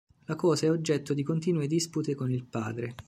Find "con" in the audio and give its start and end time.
2.15-2.31